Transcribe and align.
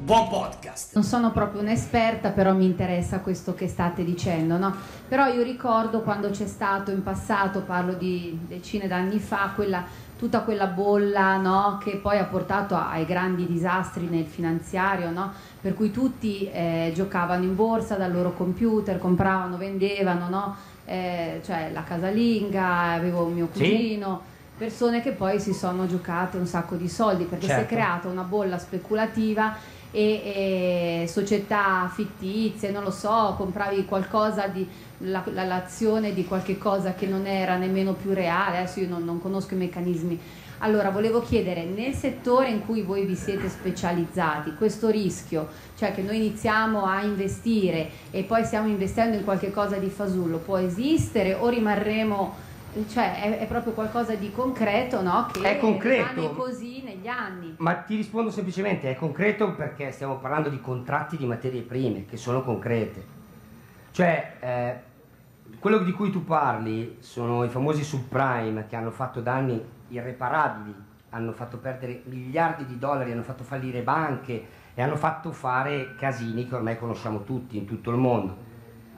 buon 0.00 0.28
podcast. 0.28 0.94
Non 0.94 1.04
sono 1.04 1.32
proprio 1.32 1.60
un'esperta, 1.60 2.30
però 2.30 2.54
mi 2.54 2.64
interessa 2.64 3.20
questo 3.20 3.54
che 3.54 3.68
state 3.68 4.04
dicendo, 4.04 4.56
no? 4.56 4.74
Però 5.06 5.26
io 5.26 5.42
ricordo 5.42 6.00
quando 6.02 6.30
c'è 6.30 6.46
stato 6.46 6.90
in 6.90 7.02
passato, 7.02 7.62
parlo 7.62 7.92
di 7.94 8.38
decine 8.46 8.86
d'anni 8.86 9.18
fa, 9.18 9.52
quella, 9.54 9.84
tutta 10.16 10.40
quella 10.40 10.66
bolla 10.66 11.36
no? 11.36 11.78
che 11.82 11.96
poi 11.96 12.18
ha 12.18 12.24
portato 12.24 12.74
ai 12.74 13.04
grandi 13.04 13.46
disastri 13.46 14.06
nel 14.06 14.26
finanziario, 14.26 15.10
no? 15.10 15.32
per 15.60 15.74
cui 15.74 15.90
tutti 15.90 16.50
eh, 16.50 16.92
giocavano 16.94 17.44
in 17.44 17.54
borsa 17.54 17.96
dal 17.96 18.12
loro 18.12 18.32
computer, 18.32 18.98
compravano, 18.98 19.56
vendevano, 19.56 20.28
no? 20.28 20.56
eh, 20.84 21.40
cioè 21.44 21.70
la 21.72 21.82
casalinga, 21.84 22.92
avevo 22.92 23.24
un 23.24 23.34
mio 23.34 23.48
cugino. 23.48 24.20
Sì? 24.22 24.36
persone 24.58 25.00
che 25.00 25.12
poi 25.12 25.38
si 25.38 25.54
sono 25.54 25.86
giocate 25.86 26.36
un 26.36 26.46
sacco 26.46 26.74
di 26.74 26.88
soldi 26.88 27.24
perché 27.24 27.46
certo. 27.46 27.60
si 27.60 27.66
è 27.66 27.68
certo. 27.68 27.74
creata 27.74 28.08
una 28.08 28.24
bolla 28.24 28.58
speculativa 28.58 29.54
e, 29.90 31.02
e, 31.02 31.08
società 31.08 31.90
fittizie, 31.92 32.70
non 32.70 32.84
lo 32.84 32.90
so, 32.90 33.34
compravi 33.36 33.84
qualcosa 33.84 34.46
di 34.46 34.66
la, 34.98 35.22
la, 35.32 35.44
l'azione 35.44 36.12
di 36.12 36.24
qualche 36.24 36.58
cosa 36.58 36.94
che 36.94 37.06
non 37.06 37.26
era 37.26 37.56
nemmeno 37.56 37.92
più 37.94 38.12
reale, 38.12 38.58
adesso 38.58 38.80
io 38.80 38.88
non, 38.88 39.04
non 39.04 39.20
conosco 39.20 39.54
i 39.54 39.58
meccanismi. 39.58 40.20
Allora, 40.60 40.90
volevo 40.90 41.20
chiedere, 41.20 41.64
nel 41.64 41.94
settore 41.94 42.48
in 42.48 42.64
cui 42.66 42.82
voi 42.82 43.04
vi 43.04 43.14
siete 43.14 43.48
specializzati, 43.48 44.54
questo 44.54 44.88
rischio, 44.88 45.48
cioè 45.76 45.94
che 45.94 46.02
noi 46.02 46.16
iniziamo 46.16 46.84
a 46.84 47.02
investire 47.02 47.88
e 48.10 48.24
poi 48.24 48.44
stiamo 48.44 48.66
investendo 48.66 49.16
in 49.16 49.22
qualche 49.22 49.52
cosa 49.52 49.76
di 49.76 49.88
fasullo, 49.88 50.38
può 50.38 50.56
esistere 50.56 51.34
o 51.34 51.48
rimarremo 51.48 52.46
cioè 52.88 53.20
è, 53.20 53.38
è, 53.38 53.46
proprio 53.46 53.72
qualcosa 53.72 54.14
di 54.14 54.30
concreto, 54.30 55.02
no? 55.02 55.26
Che 55.32 55.42
è 55.42 55.58
concreto. 55.58 56.30
così 56.34 56.82
negli 56.82 57.06
anni. 57.06 57.54
Ma 57.58 57.74
ti 57.74 57.96
rispondo 57.96 58.30
semplicemente, 58.30 58.90
è 58.90 58.94
concreto 58.94 59.54
perché 59.54 59.90
stiamo 59.90 60.16
parlando 60.16 60.48
di 60.48 60.60
contratti 60.60 61.16
di 61.16 61.26
materie 61.26 61.62
prime 61.62 62.04
che 62.04 62.16
sono 62.16 62.42
concrete. 62.42 63.16
Cioè, 63.90 64.36
eh, 64.40 64.76
quello 65.58 65.78
di 65.78 65.92
cui 65.92 66.10
tu 66.10 66.24
parli 66.24 66.98
sono 67.00 67.42
i 67.44 67.48
famosi 67.48 67.82
subprime 67.82 68.66
che 68.68 68.76
hanno 68.76 68.90
fatto 68.90 69.20
danni 69.20 69.60
irreparabili, 69.88 70.74
hanno 71.10 71.32
fatto 71.32 71.56
perdere 71.56 72.02
miliardi 72.04 72.66
di 72.66 72.78
dollari, 72.78 73.12
hanno 73.12 73.22
fatto 73.22 73.44
fallire 73.44 73.80
banche 73.82 74.46
e 74.74 74.82
hanno 74.82 74.96
fatto 74.96 75.32
fare 75.32 75.94
casini 75.96 76.46
che 76.46 76.54
ormai 76.54 76.78
conosciamo 76.78 77.24
tutti 77.24 77.56
in 77.56 77.64
tutto 77.64 77.90
il 77.90 77.96
mondo 77.96 78.47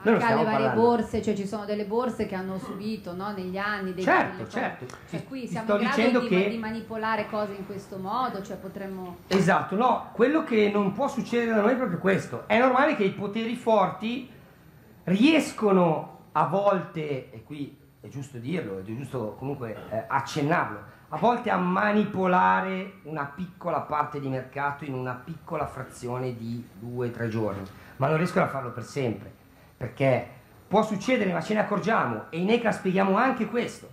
anche 0.02 0.24
alle 0.24 0.44
varie 0.44 0.66
parlando. 0.66 0.80
borse, 0.80 1.22
cioè 1.22 1.34
ci 1.34 1.46
sono 1.46 1.64
delle 1.64 1.84
borse 1.84 2.26
che 2.26 2.34
hanno 2.34 2.58
subito 2.58 3.14
no, 3.14 3.32
negli 3.32 3.58
anni 3.58 3.92
dei 3.92 4.02
certo, 4.02 4.48
certo. 4.48 4.86
Cioè, 5.08 5.24
qui 5.24 5.46
siamo 5.46 5.76
in 5.76 5.90
grado 5.90 6.20
di, 6.20 6.28
che... 6.28 6.48
di, 6.48 6.56
manipolare 6.56 7.26
cose 7.28 7.52
in 7.52 7.66
questo 7.66 7.98
modo, 7.98 8.42
cioè 8.42 8.56
potremmo... 8.56 9.18
Esatto, 9.26 9.76
no, 9.76 10.10
quello 10.12 10.42
che 10.42 10.70
non 10.72 10.92
può 10.92 11.08
succedere 11.08 11.54
da 11.54 11.60
noi 11.60 11.72
è 11.72 11.76
proprio 11.76 11.98
questo. 11.98 12.44
È 12.46 12.58
normale 12.58 12.96
che 12.96 13.04
i 13.04 13.12
poteri 13.12 13.54
forti 13.56 14.30
riescono 15.04 16.18
a 16.32 16.46
volte, 16.46 17.30
e 17.30 17.42
qui 17.44 17.76
è 18.00 18.08
giusto 18.08 18.38
dirlo, 18.38 18.78
è 18.78 18.82
giusto 18.82 19.34
comunque 19.38 19.76
eh, 19.90 20.04
accennarlo, 20.08 20.98
a 21.10 21.18
volte 21.18 21.50
a 21.50 21.56
manipolare 21.56 23.00
una 23.02 23.24
piccola 23.24 23.80
parte 23.80 24.20
di 24.20 24.28
mercato 24.28 24.84
in 24.84 24.94
una 24.94 25.12
piccola 25.12 25.66
frazione 25.66 26.36
di 26.36 26.66
due 26.78 27.08
o 27.08 27.10
tre 27.10 27.28
giorni, 27.28 27.62
ma 27.96 28.06
non 28.08 28.16
riescono 28.16 28.44
a 28.44 28.48
farlo 28.48 28.70
per 28.70 28.84
sempre 28.84 29.39
perché 29.80 30.28
può 30.68 30.82
succedere 30.82 31.32
ma 31.32 31.40
ce 31.40 31.54
ne 31.54 31.60
accorgiamo 31.60 32.24
e 32.28 32.38
in 32.38 32.50
ECA 32.50 32.70
spieghiamo 32.70 33.16
anche 33.16 33.46
questo, 33.46 33.88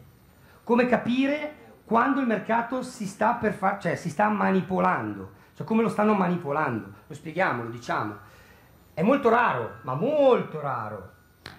come 0.65 0.85
capire 0.85 1.53
quando 1.85 2.19
il 2.19 2.27
mercato 2.27 2.83
si 2.83 3.07
sta, 3.07 3.35
per 3.35 3.53
far, 3.53 3.79
cioè, 3.79 3.95
si 3.95 4.09
sta 4.09 4.27
manipolando, 4.27 5.31
cioè 5.55 5.65
come 5.65 5.83
lo 5.83 5.87
stanno 5.87 6.13
manipolando, 6.13 6.89
lo 7.07 7.13
spieghiamo, 7.13 7.63
lo 7.63 7.69
diciamo. 7.69 8.15
È 8.93 9.01
molto 9.01 9.29
raro, 9.29 9.75
ma 9.83 9.93
molto 9.93 10.59
raro. 10.59 11.11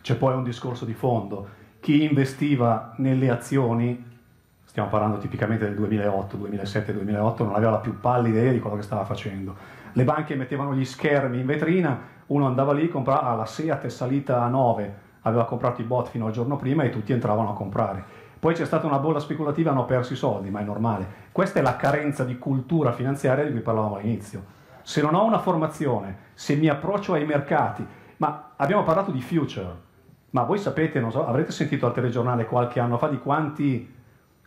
C'è 0.02 0.14
poi 0.16 0.34
un 0.34 0.44
discorso 0.44 0.84
di 0.84 0.92
fondo. 0.92 1.48
Chi 1.80 2.04
investiva 2.04 2.92
nelle 2.98 3.30
azioni, 3.30 4.18
stiamo 4.64 4.90
parlando 4.90 5.16
tipicamente 5.16 5.64
del 5.64 5.74
2008, 5.74 6.36
2007, 6.36 6.92
2008, 6.92 7.44
non 7.44 7.54
aveva 7.54 7.70
la 7.70 7.78
più 7.78 7.98
pallida 7.98 8.40
idea 8.40 8.52
di 8.52 8.60
quello 8.60 8.76
che 8.76 8.82
stava 8.82 9.06
facendo. 9.06 9.56
Le 9.94 10.04
banche 10.04 10.34
mettevano 10.34 10.74
gli 10.74 10.84
schermi 10.84 11.40
in 11.40 11.46
vetrina, 11.46 12.16
uno 12.28 12.46
andava 12.46 12.72
lì, 12.72 12.88
comprava, 12.88 13.34
la 13.34 13.46
Seat 13.46 13.84
è 13.84 13.88
salita 13.88 14.42
a 14.42 14.48
9, 14.48 14.94
aveva 15.22 15.44
comprato 15.44 15.80
i 15.80 15.84
bot 15.84 16.08
fino 16.08 16.26
al 16.26 16.32
giorno 16.32 16.56
prima 16.56 16.82
e 16.82 16.90
tutti 16.90 17.12
entravano 17.12 17.50
a 17.50 17.54
comprare. 17.54 18.04
Poi 18.38 18.54
c'è 18.54 18.64
stata 18.64 18.86
una 18.86 18.98
bolla 18.98 19.18
speculativa, 19.18 19.70
hanno 19.70 19.84
perso 19.84 20.12
i 20.12 20.16
soldi, 20.16 20.50
ma 20.50 20.60
è 20.60 20.64
normale. 20.64 21.06
Questa 21.32 21.58
è 21.58 21.62
la 21.62 21.76
carenza 21.76 22.24
di 22.24 22.38
cultura 22.38 22.92
finanziaria 22.92 23.44
di 23.44 23.50
cui 23.50 23.60
parlavamo 23.60 23.96
all'inizio. 23.96 24.56
Se 24.82 25.02
non 25.02 25.14
ho 25.14 25.24
una 25.24 25.38
formazione, 25.38 26.16
se 26.34 26.54
mi 26.54 26.68
approccio 26.68 27.14
ai 27.14 27.26
mercati, 27.26 27.86
ma 28.18 28.52
abbiamo 28.56 28.84
parlato 28.84 29.10
di 29.10 29.20
future, 29.20 29.86
ma 30.30 30.44
voi 30.44 30.58
sapete, 30.58 31.00
non 31.00 31.10
so, 31.10 31.26
avrete 31.26 31.50
sentito 31.50 31.86
al 31.86 31.92
telegiornale 31.92 32.46
qualche 32.46 32.80
anno 32.80 32.98
fa 32.98 33.08
di 33.08 33.18
quanti 33.18 33.94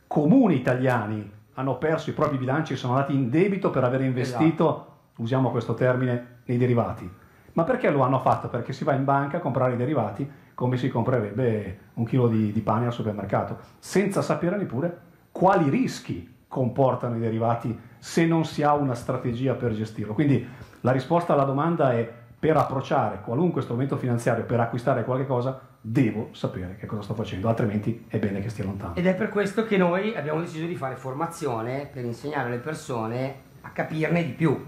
comuni 0.07 0.55
italiani 0.55 1.39
hanno 1.55 1.77
perso 1.77 2.09
i 2.09 2.13
propri 2.13 2.37
bilanci 2.37 2.73
e 2.73 2.75
sono 2.75 2.93
andati 2.93 3.13
in 3.13 3.29
debito 3.29 3.69
per 3.71 3.83
aver 3.83 4.01
investito, 4.01 4.69
esatto. 4.69 4.95
usiamo 5.17 5.51
questo 5.51 5.73
termine, 5.73 6.39
nei 6.45 6.57
derivati. 6.57 7.09
Ma 7.53 7.63
perché 7.63 7.89
lo 7.89 8.01
hanno 8.01 8.19
fatto? 8.19 8.47
Perché 8.49 8.73
si 8.73 8.83
va 8.83 8.93
in 8.93 9.03
banca 9.03 9.37
a 9.37 9.39
comprare 9.39 9.73
i 9.73 9.77
derivati 9.77 10.29
come 10.53 10.77
si 10.77 10.89
comprerebbe 10.89 11.79
un 11.95 12.05
chilo 12.05 12.27
di, 12.27 12.51
di 12.51 12.61
pane 12.61 12.85
al 12.85 12.93
supermercato, 12.93 13.57
senza 13.79 14.21
sapere 14.21 14.57
neppure 14.57 15.09
quali 15.31 15.69
rischi 15.69 16.39
comportano 16.47 17.15
i 17.15 17.19
derivati 17.19 17.77
se 17.97 18.25
non 18.25 18.45
si 18.45 18.61
ha 18.61 18.73
una 18.73 18.93
strategia 18.93 19.53
per 19.53 19.73
gestirlo. 19.73 20.13
Quindi 20.13 20.45
la 20.81 20.91
risposta 20.91 21.33
alla 21.33 21.45
domanda 21.45 21.93
è 21.93 22.19
per 22.37 22.57
approcciare 22.57 23.21
qualunque 23.21 23.61
strumento 23.61 23.97
finanziario, 23.97 24.43
per 24.43 24.59
acquistare 24.59 25.03
qualche 25.03 25.25
cosa, 25.25 25.59
devo 25.79 26.29
sapere 26.31 26.75
che 26.75 26.85
cosa 26.85 27.01
sto 27.01 27.13
facendo, 27.13 27.47
altrimenti 27.47 28.05
è 28.07 28.17
bene 28.17 28.41
che 28.41 28.49
stia 28.49 28.63
lontano. 28.63 28.95
Ed 28.95 29.05
è 29.05 29.15
per 29.15 29.29
questo 29.29 29.65
che 29.65 29.77
noi 29.77 30.15
abbiamo 30.15 30.41
deciso 30.41 30.65
di 30.65 30.75
fare 30.75 30.95
formazione 30.95 31.87
per 31.91 32.03
insegnare 32.03 32.47
alle 32.47 32.57
persone 32.57 33.35
a 33.61 33.69
capirne 33.69 34.23
di 34.23 34.31
più 34.31 34.59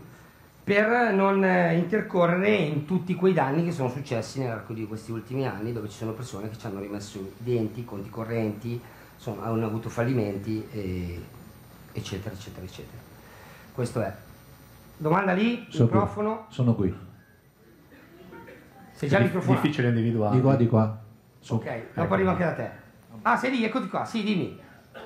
per 0.64 1.14
non 1.14 1.44
eh, 1.44 1.76
intercorrere 1.76 2.56
in 2.56 2.86
tutti 2.86 3.16
quei 3.16 3.34
danni 3.34 3.66
che 3.66 3.72
sono 3.72 3.90
successi 3.90 4.40
nell'arco 4.40 4.72
di 4.72 4.88
questi 4.88 5.12
ultimi 5.12 5.46
anni 5.46 5.74
dove 5.74 5.90
ci 5.90 5.98
sono 5.98 6.14
persone 6.14 6.50
che 6.50 6.58
ci 6.58 6.66
hanno 6.66 6.80
rimesso 6.80 7.20
i 7.20 7.32
denti, 7.38 7.84
conti 7.84 8.10
correnti, 8.10 8.80
insomma, 9.14 9.44
hanno 9.44 9.66
avuto 9.66 9.90
fallimenti, 9.90 10.66
e, 10.72 11.22
eccetera, 11.92 12.34
eccetera, 12.34 12.66
eccetera. 12.66 13.02
Questo 13.74 14.02
è. 14.02 14.14
Domanda 14.96 15.34
lì, 15.34 15.66
sono 15.70 15.86
microfono. 15.86 16.46
Qui. 16.46 16.54
Sono 16.54 16.76
qui. 16.76 16.96
Sei 18.94 19.10
già 19.10 19.18
il 19.18 19.26
microfono? 19.26 19.60
Difficile 19.60 19.90
individuare. 19.90 20.36
Di 20.36 20.42
qua, 20.42 20.56
di 20.56 20.68
qua. 20.68 21.02
Su. 21.40 21.56
Ok, 21.56 21.64
dopo 21.66 22.02
ecco. 22.04 22.14
arrivo 22.14 22.30
anche 22.30 22.44
da 22.44 22.54
te. 22.54 22.70
Ah, 23.24 23.36
sei 23.36 23.52
lì, 23.52 23.66
eccoti 23.66 23.90
qua, 23.90 24.06
sì, 24.06 24.24
dimmi. 24.24 24.58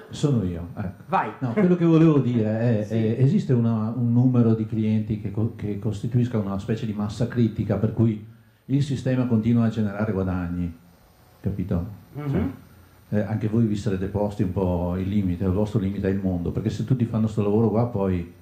Sono 0.09 0.43
io. 0.43 0.69
Ecco. 0.75 1.03
Vai. 1.07 1.31
No, 1.39 1.53
quello 1.53 1.75
che 1.75 1.85
volevo 1.85 2.19
dire 2.19 2.79
è, 2.79 2.83
sì. 2.87 2.93
è 2.93 3.21
esiste 3.21 3.53
una, 3.53 3.93
un 3.95 4.11
numero 4.11 4.53
di 4.53 4.65
clienti 4.65 5.19
che, 5.19 5.31
co- 5.31 5.53
che, 5.55 5.79
costituisca 5.79 6.37
una 6.37 6.59
specie 6.59 6.85
di 6.85 6.93
massa 6.93 7.27
critica 7.27 7.77
per 7.77 7.93
cui 7.93 8.25
il 8.65 8.83
sistema 8.83 9.25
continua 9.25 9.65
a 9.65 9.69
generare 9.69 10.11
guadagni, 10.11 10.73
capito? 11.39 11.85
Mm-hmm. 12.17 12.29
Cioè, 12.29 12.41
eh, 13.09 13.21
anche 13.21 13.47
voi 13.47 13.65
vi 13.65 13.75
sarete 13.75 14.07
posti 14.07 14.43
un 14.43 14.51
po' 14.51 14.95
il 14.97 15.07
limite, 15.07 15.45
il 15.45 15.51
vostro 15.51 15.79
limite 15.79 16.07
è 16.07 16.11
il 16.11 16.19
mondo, 16.19 16.51
perché 16.51 16.69
se 16.69 16.83
tutti 16.83 17.05
fanno 17.05 17.23
questo 17.23 17.43
lavoro 17.43 17.69
qua 17.69 17.87
poi... 17.87 18.33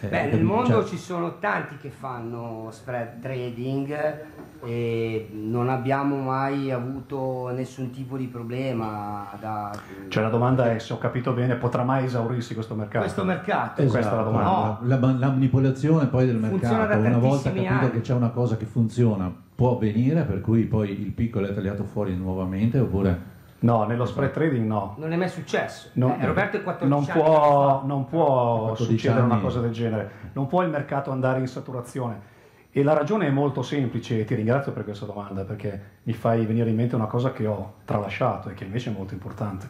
Eh, 0.00 0.06
Beh, 0.06 0.26
nel 0.26 0.44
mondo 0.44 0.80
Cioè, 0.82 0.84
ci 0.84 0.96
sono 0.96 1.38
tanti 1.40 1.76
che 1.76 1.90
fanno 1.90 2.68
spread 2.70 3.18
trading 3.20 4.24
e 4.64 5.28
non 5.32 5.68
abbiamo 5.68 6.16
mai 6.16 6.70
avuto 6.70 7.48
nessun 7.52 7.90
tipo 7.90 8.16
di 8.16 8.26
problema 8.26 9.28
da 9.40 9.72
Cioè 10.08 10.22
la 10.22 10.28
domanda 10.28 10.70
è 10.72 10.78
se 10.78 10.92
ho 10.92 10.98
capito 10.98 11.32
bene, 11.32 11.56
potrà 11.56 11.82
mai 11.82 12.04
esaurirsi 12.04 12.54
questo 12.54 12.74
mercato? 12.76 13.00
questo 13.00 13.24
mercato. 13.24 13.82
Questa 13.82 13.98
è 13.98 14.02
la 14.02 14.08
Esatto, 14.08 14.24
domanda. 14.30 14.50
No. 14.50 14.78
la, 14.82 14.96
la- 15.00 15.18
la 15.18 15.28
manipolazione 15.30 16.06
poi 16.06 16.26
del 16.26 16.38
Funziona 16.38 16.78
mercato, 16.86 17.00
una 17.00 17.18
volta 17.18 17.50
capito 17.52 17.72
anni. 17.72 17.90
che 17.90 18.00
c'è 18.00 18.14
una 18.14 18.30
cosa 18.30 18.56
che 18.56 18.66
funziona, 18.66 19.32
può 19.54 19.74
avvenire, 19.74 20.22
per 20.22 20.40
cui 20.40 20.62
poi 20.64 20.90
il 20.90 21.10
piccolo 21.10 21.46
è 21.48 21.54
tagliato 21.54 21.82
fuori 21.84 22.14
nuovamente 22.16 22.78
oppure... 22.78 23.36
No, 23.60 23.84
nello 23.84 24.04
spread 24.06 24.30
trading 24.30 24.66
no. 24.66 24.94
Non 24.98 25.12
è 25.12 25.16
mai 25.16 25.28
successo. 25.28 25.90
Non, 25.94 26.16
Eh, 26.20 26.26
Roberto 26.26 26.56
è 26.58 26.62
14 26.62 26.88
non 26.88 27.10
anni 27.10 27.20
può, 27.28 27.80
fa. 27.80 27.86
non 27.86 28.06
può 28.06 28.58
14 28.68 28.84
succedere 28.92 29.20
una 29.24 29.34
anni. 29.34 29.42
cosa 29.42 29.60
del 29.60 29.72
genere, 29.72 30.10
non 30.34 30.46
può 30.46 30.62
il 30.62 30.70
mercato 30.70 31.10
andare 31.10 31.40
in 31.40 31.48
saturazione. 31.48 32.36
E 32.70 32.82
la 32.84 32.92
ragione 32.92 33.26
è 33.26 33.30
molto 33.30 33.62
semplice, 33.62 34.20
e 34.20 34.24
ti 34.24 34.34
ringrazio 34.36 34.70
per 34.72 34.84
questa 34.84 35.06
domanda 35.06 35.42
perché 35.42 35.80
mi 36.04 36.12
fai 36.12 36.44
venire 36.46 36.70
in 36.70 36.76
mente 36.76 36.94
una 36.94 37.06
cosa 37.06 37.32
che 37.32 37.46
ho 37.46 37.74
tralasciato 37.84 38.50
e 38.50 38.54
che 38.54 38.64
invece 38.64 38.90
è 38.90 38.92
molto 38.92 39.14
importante. 39.14 39.68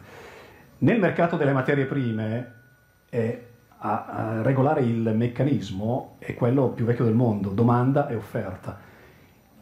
Nel 0.79 0.99
mercato 0.99 1.35
delle 1.35 1.51
materie 1.53 1.85
prime 1.85 2.53
è- 3.09 3.43
a, 3.81 4.05
a 4.05 4.41
regolare 4.43 4.81
il 4.81 5.13
meccanismo 5.15 6.17
è 6.19 6.33
quello 6.35 6.67
più 6.69 6.85
vecchio 6.85 7.05
del 7.05 7.15
mondo, 7.15 7.49
domanda 7.49 8.07
e 8.07 8.15
offerta. 8.15 8.77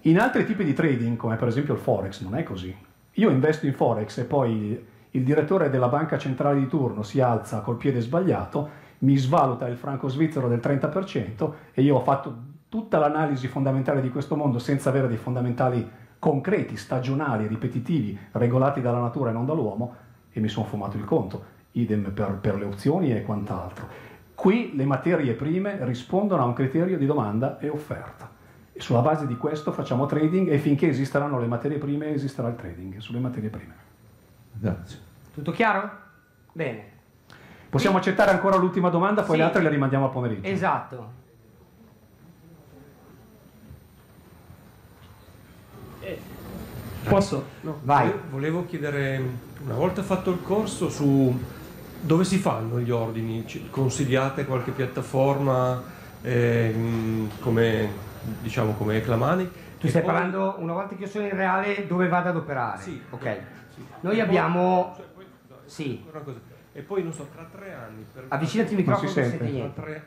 In 0.02 0.20
altri 0.20 0.44
tipi 0.46 0.64
di 0.66 0.74
trading, 0.74 1.16
come 1.16 1.36
per 1.38 1.48
esempio 1.48 1.74
il 1.76 1.80
Forex, 1.80 2.22
non 2.24 2.36
è 2.36 2.44
così. 2.44 2.76
Io 3.20 3.32
investo 3.32 3.66
in 3.66 3.74
Forex 3.74 4.20
e 4.20 4.26
poi 4.26 4.86
il 5.10 5.24
direttore 5.24 5.72
della 5.72 5.88
banca 5.88 6.20
centrale 6.20 6.60
di 6.60 6.68
turno 6.68 7.02
si 7.02 7.20
alza 7.20 7.62
col 7.62 7.78
piede 7.78 8.00
sbagliato, 8.00 8.70
mi 9.00 9.18
svaluta 9.18 9.68
il 9.68 9.76
franco 9.76 10.08
svizzero 10.08 10.48
del 10.48 10.60
30% 10.60 11.52
e 11.74 11.82
io 11.82 11.96
ho 11.96 12.02
fatto 12.02 12.36
tutta 12.70 13.00
l'analisi 13.00 13.48
fondamentale 13.48 14.02
di 14.02 14.12
questo 14.12 14.36
mondo 14.36 14.60
senza 14.60 14.90
avere 14.90 15.08
dei 15.08 15.18
fondamentali 15.18 15.90
concreti, 16.20 16.78
stagionali, 16.78 17.48
ripetitivi, 17.48 18.16
regolati 18.34 18.82
dalla 18.82 19.00
natura 19.00 19.32
e 19.32 19.34
non 19.34 19.48
dall'uomo 19.48 19.96
e 20.32 20.40
mi 20.40 20.48
sono 20.48 20.68
fumato 20.68 20.98
il 20.98 21.04
conto. 21.04 21.56
Idem 21.72 22.12
per, 22.12 22.38
per 22.40 22.56
le 22.56 22.66
opzioni 22.66 23.16
e 23.16 23.24
quant'altro. 23.24 23.88
Qui 24.36 24.76
le 24.76 24.86
materie 24.86 25.34
prime 25.34 25.84
rispondono 25.86 26.44
a 26.44 26.46
un 26.46 26.54
criterio 26.54 27.00
di 27.00 27.08
domanda 27.08 27.58
e 27.58 27.68
offerta. 27.70 28.37
E 28.78 28.82
sulla 28.82 29.00
base 29.02 29.26
di 29.26 29.36
questo 29.38 29.72
facciamo 29.72 30.06
trading 30.06 30.50
e 30.52 30.60
finché 30.60 30.88
esisteranno 30.88 31.40
le 31.40 31.48
materie 31.48 31.80
prime 31.80 32.14
esisterà 32.14 32.48
il 32.50 32.56
trading 32.56 32.98
sulle 33.00 33.18
materie 33.18 33.50
prime. 33.50 33.74
Grazie. 34.54 35.00
Tutto 35.34 35.52
chiaro? 35.52 35.90
Bene. 36.54 36.84
Possiamo 37.70 37.98
accettare 37.98 38.30
ancora 38.30 38.56
l'ultima 38.58 38.90
domanda, 38.90 39.24
poi 39.24 39.32
Sì. 39.32 39.38
le 39.38 39.44
altre 39.44 39.62
le 39.64 39.70
rimandiamo 39.70 40.06
al 40.06 40.12
pomeriggio. 40.12 40.48
Esatto. 40.48 41.10
Posso? 47.08 47.46
No. 47.62 47.80
Vai. 47.84 48.08
Volevo- 48.08 48.22
Volevo 48.30 48.66
chiedere, 48.66 49.22
una 49.64 49.76
volta 49.76 50.04
fatto 50.04 50.30
il 50.32 50.42
corso, 50.44 50.90
su 50.90 51.36
dove 52.02 52.24
si 52.26 52.38
fanno 52.38 52.80
gli 52.80 52.92
ordini? 52.92 53.46
Consigliate 53.70 54.46
qualche 54.46 54.72
piattaforma 54.72 55.82
ehm, 56.22 57.30
come, 57.40 57.90
diciamo, 58.42 58.74
come 58.74 58.98
Eclamani? 58.98 59.50
Tu 59.80 59.88
stai 59.88 60.02
poi- 60.02 60.12
parlando 60.12 60.56
una 60.60 60.74
volta 60.74 60.96
che 60.96 61.04
io 61.04 61.08
sono 61.10 61.26
in 61.26 61.36
reale 61.36 61.86
dove 61.88 62.08
vado 62.08 62.30
ad 62.30 62.36
operare? 62.36 62.82
Sì. 62.82 63.02
Ok. 63.10 63.38
Sì. 63.76 63.86
Noi 64.02 64.18
E 64.18 64.22
abbiamo- 64.22 64.94
Cioè, 64.96 65.06
poi, 65.14 65.26
scusate, 65.46 65.62
Sì. 65.70 66.04
E 66.74 66.82
poi, 66.82 67.02
non 67.04 67.12
so, 67.14 67.28
tra 67.34 67.48
tre 67.52 67.74
anni... 67.74 68.06
Per, 68.14 68.26
Avvicinati 68.28 68.74
il 68.74 68.76
Non 68.76 68.86
microfono, 68.86 69.10
si 69.10 69.20
non 69.20 69.30
sente. 69.30 69.38
senti 69.46 69.54
tra 69.54 69.62
niente. 69.64 69.82
tre, 69.82 70.06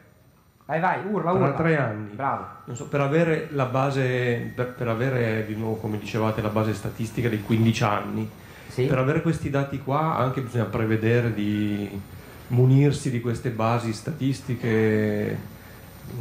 Vai, 0.67 0.79
vai, 0.81 1.05
urla, 1.05 1.31
tra 1.33 1.41
urla. 1.41 1.53
tre 1.55 1.77
anni. 1.77 2.13
Bravo. 2.15 2.47
Non 2.67 2.77
so, 2.77 2.87
per 2.87 3.01
avere 3.01 3.49
la 3.51 3.65
base, 3.65 4.53
per, 4.55 4.75
per 4.75 4.87
avere 4.87 5.45
di 5.47 5.57
nuovo, 5.57 5.75
come 5.77 5.99
dicevate, 5.99 6.41
la 6.41 6.49
base 6.49 6.73
statistica 6.75 7.29
dei 7.29 7.43
15 7.43 7.83
anni, 7.83 8.31
Sì. 8.69 8.87
per 8.87 8.99
avere 8.99 9.21
questi 9.21 9.51
dati 9.51 9.81
qua 9.81 10.17
anche 10.17 10.43
bisogna 10.43 10.67
prevedere 10.67 11.35
di 11.35 12.01
munirsi 12.49 13.11
di 13.11 13.21
queste 13.21 13.51
basi 13.51 13.93
statistiche 13.93 15.37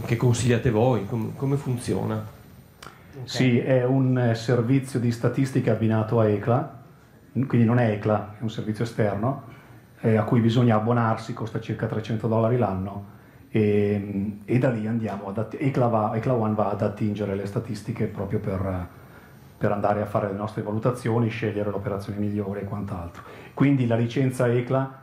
che 0.06 0.16
consigliate 0.16 0.70
voi, 0.70 1.06
Com- 1.06 1.36
come 1.36 1.58
funziona? 1.58 2.16
Ok. 2.16 3.30
Sì, 3.30 3.58
è 3.60 3.84
un 3.86 4.18
eh, 4.18 4.36
servizio 4.36 5.00
di 5.00 5.12
statistica 5.12 5.74
abbinato 5.74 6.20
a 6.20 6.28
ECLA, 6.28 6.78
quindi 7.34 7.66
non 7.66 7.80
è 7.80 7.92
ECLA, 7.92 8.36
è 8.40 8.42
un 8.42 8.50
servizio 8.50 8.84
esterno 8.84 9.44
eh, 10.02 10.16
a 10.16 10.24
cui 10.24 10.40
bisogna 10.40 10.76
abbonarsi, 10.76 11.34
costa 11.34 11.60
circa 11.60 11.88
300 11.88 12.28
dollari 12.28 12.58
l'anno 12.58 13.18
e, 13.50 14.38
e 14.46 14.60
da 14.60 14.70
lì 14.70 14.88
andiamo 14.88 15.28
ad 15.28 15.38
att- 15.38 15.58
ECLA, 15.60 15.88
va, 15.88 16.16
ECLA 16.16 16.34
One 16.34 16.54
va 16.54 16.70
ad 16.70 16.82
attingere 16.82 17.36
le 17.36 17.46
statistiche 17.46 18.06
proprio 18.06 18.40
per, 18.40 18.88
per 19.58 19.72
andare 19.72 20.02
a 20.02 20.06
fare 20.06 20.32
le 20.32 20.38
nostre 20.38 20.62
valutazioni, 20.62 21.30
scegliere 21.30 21.70
l'operazione 21.70 22.20
migliore 22.20 22.62
e 22.62 22.66
quant'altro. 22.66 23.24
Quindi 23.54 23.88
la 23.88 23.96
licenza 23.96 24.48
ECLA, 24.48 25.02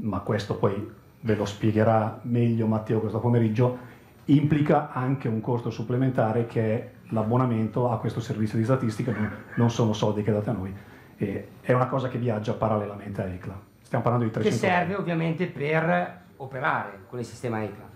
ma 0.00 0.20
questo 0.20 0.56
poi 0.56 0.92
ve 1.20 1.34
lo 1.36 1.44
spiegherà 1.44 2.18
meglio 2.22 2.66
Matteo 2.66 3.00
questo 3.00 3.18
pomeriggio, 3.18 3.92
implica 4.26 4.90
anche 4.92 5.28
un 5.28 5.40
costo 5.40 5.70
supplementare 5.70 6.46
che 6.46 6.62
è 6.62 6.90
l'abbonamento 7.08 7.90
a 7.90 7.98
questo 7.98 8.20
servizio 8.20 8.58
di 8.58 8.64
statistica, 8.64 9.14
non, 9.56 9.70
sono 9.70 9.92
soldi 9.92 10.22
che 10.22 10.32
date 10.32 10.50
a 10.50 10.52
noi, 10.52 10.74
e 11.16 11.48
è 11.60 11.72
una 11.72 11.86
cosa 11.86 12.08
che 12.08 12.18
viaggia 12.18 12.54
parallelamente 12.54 13.22
a 13.22 13.26
ECLA. 13.26 13.60
Stiamo 13.82 14.02
parlando 14.02 14.26
di 14.26 14.32
Che 14.32 14.40
300 14.40 14.66
serve 14.66 14.94
ovviamente 14.94 15.46
per 15.46 16.22
operare 16.36 17.00
con 17.08 17.18
il 17.18 17.24
sistema 17.24 17.62
ECLA. 17.62 17.88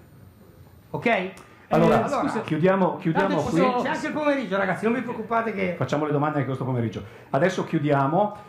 Ok? 0.91 1.31
Allora, 1.71 2.01
Eh, 2.01 2.03
allora, 2.03 2.41
chiudiamo, 2.41 2.97
chiudiamo 2.97 3.43
qui. 3.43 3.61
C'è 3.61 3.89
anche 3.89 4.07
il 4.07 4.13
pomeriggio, 4.13 4.57
ragazzi, 4.57 4.85
non 4.85 4.95
vi 4.95 5.03
preoccupate 5.03 5.53
che... 5.53 5.75
Facciamo 5.77 6.07
le 6.07 6.13
domande 6.13 6.37
anche 6.37 6.47
questo 6.47 6.65
pomeriggio. 6.65 7.05
Adesso 7.31 7.65
chiudiamo. 7.65 8.47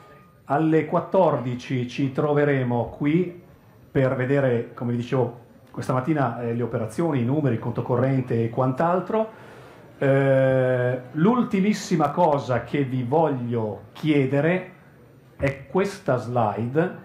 Alle 0.51 0.85
14 0.85 1.87
ci 1.87 2.11
troveremo 2.11 2.89
qui 2.97 3.39
per 3.91 4.15
vedere, 4.15 4.73
come 4.73 4.91
vi 4.91 4.97
dicevo 4.97 5.47
questa 5.79 5.93
mattina, 5.93 6.41
eh, 6.41 6.53
le 6.53 6.61
operazioni, 6.61 7.21
i 7.21 7.23
numeri, 7.23 7.55
il 7.55 7.61
conto 7.61 7.83
corrente 7.83 8.43
e 8.43 8.49
quant'altro. 8.49 9.31
Eh, 9.97 11.01
l'ultimissima 11.13 12.09
cosa 12.09 12.65
che 12.65 12.83
vi 12.83 13.03
voglio 13.03 13.83
chiedere 13.93 14.73
è 15.37 15.67
questa 15.67 16.17
slide 16.17 16.97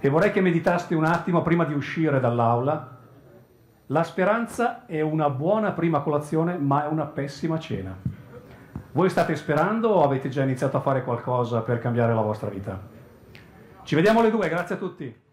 e 0.00 0.08
vorrei 0.10 0.32
che 0.32 0.42
meditaste 0.42 0.94
un 0.94 1.06
attimo 1.06 1.40
prima 1.40 1.64
di 1.64 1.72
uscire 1.72 2.20
dall'aula. 2.20 2.98
La 3.86 4.02
speranza 4.02 4.84
è 4.84 5.00
una 5.00 5.30
buona 5.30 5.72
prima 5.72 6.00
colazione, 6.00 6.58
ma 6.58 6.84
è 6.84 6.88
una 6.88 7.06
pessima 7.06 7.58
cena. 7.58 7.96
Voi 8.92 9.08
state 9.08 9.34
sperando 9.34 9.88
o 9.88 10.04
avete 10.04 10.28
già 10.28 10.42
iniziato 10.42 10.76
a 10.76 10.80
fare 10.80 11.04
qualcosa 11.04 11.62
per 11.62 11.78
cambiare 11.78 12.12
la 12.12 12.20
vostra 12.20 12.50
vita? 12.50 12.78
Ci 13.82 13.94
vediamo 13.94 14.20
alle 14.20 14.30
due, 14.30 14.46
grazie 14.50 14.74
a 14.74 14.78
tutti. 14.78 15.28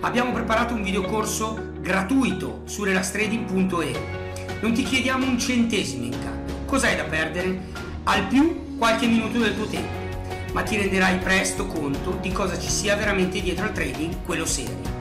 Abbiamo 0.00 0.30
preparato 0.30 0.74
un 0.74 0.82
videocorso 0.82 1.72
gratuito 1.80 2.62
su 2.66 2.84
relastrading.e. 2.84 4.26
Non 4.60 4.72
ti 4.72 4.84
chiediamo 4.84 5.26
un 5.26 5.38
centesimo 5.38 6.04
in 6.04 6.10
cambio. 6.12 6.54
Cos'hai 6.66 6.94
da 6.94 7.02
perdere? 7.02 7.60
Al 8.04 8.26
più 8.28 8.76
qualche 8.78 9.06
minuto 9.06 9.38
del 9.38 9.56
tuo 9.56 9.66
tempo, 9.66 10.52
ma 10.52 10.62
ti 10.62 10.76
renderai 10.76 11.18
presto 11.18 11.66
conto 11.66 12.16
di 12.20 12.30
cosa 12.30 12.56
ci 12.58 12.70
sia 12.70 12.94
veramente 12.94 13.40
dietro 13.40 13.64
al 13.64 13.72
trading, 13.72 14.22
quello 14.24 14.46
serio. 14.46 14.96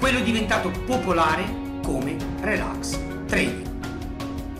Quello 0.00 0.20
diventato 0.20 0.70
popolare 0.86 1.44
come 1.84 2.16
Relax 2.40 2.98
Trading. 3.26 3.71